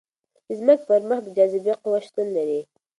د 0.47 0.49
ځمکې 0.59 0.85
پر 0.89 1.01
مخ 1.09 1.19
د 1.23 1.27
جاذبې 1.37 1.73
قوه 1.83 1.99
شتون 2.05 2.27
لري. 2.37 2.61